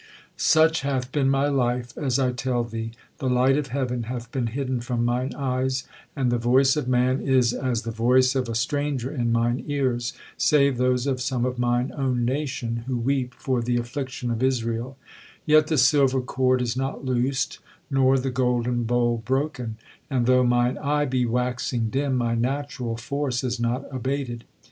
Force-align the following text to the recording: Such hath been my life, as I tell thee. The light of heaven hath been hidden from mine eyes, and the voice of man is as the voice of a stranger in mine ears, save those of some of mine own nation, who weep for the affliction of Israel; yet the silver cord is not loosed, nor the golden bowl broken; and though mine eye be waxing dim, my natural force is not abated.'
Such 0.35 0.81
hath 0.81 1.11
been 1.11 1.29
my 1.29 1.47
life, 1.47 1.95
as 1.95 2.17
I 2.17 2.31
tell 2.31 2.63
thee. 2.63 2.93
The 3.19 3.29
light 3.29 3.55
of 3.55 3.67
heaven 3.67 4.05
hath 4.05 4.31
been 4.31 4.47
hidden 4.47 4.79
from 4.81 5.05
mine 5.05 5.31
eyes, 5.35 5.83
and 6.15 6.31
the 6.31 6.39
voice 6.39 6.75
of 6.75 6.87
man 6.87 7.21
is 7.21 7.53
as 7.53 7.83
the 7.83 7.91
voice 7.91 8.33
of 8.33 8.49
a 8.49 8.55
stranger 8.55 9.11
in 9.13 9.31
mine 9.31 9.63
ears, 9.67 10.13
save 10.37 10.77
those 10.77 11.05
of 11.05 11.21
some 11.21 11.45
of 11.45 11.59
mine 11.59 11.91
own 11.95 12.25
nation, 12.25 12.77
who 12.87 12.97
weep 12.97 13.35
for 13.35 13.61
the 13.61 13.77
affliction 13.77 14.31
of 14.31 14.41
Israel; 14.41 14.97
yet 15.45 15.67
the 15.67 15.77
silver 15.77 16.19
cord 16.19 16.63
is 16.63 16.75
not 16.75 17.05
loosed, 17.05 17.59
nor 17.91 18.17
the 18.17 18.31
golden 18.31 18.85
bowl 18.85 19.21
broken; 19.23 19.77
and 20.09 20.25
though 20.25 20.43
mine 20.43 20.79
eye 20.79 21.05
be 21.05 21.27
waxing 21.27 21.91
dim, 21.91 22.17
my 22.17 22.33
natural 22.33 22.97
force 22.97 23.43
is 23.43 23.59
not 23.59 23.85
abated.' 23.91 24.45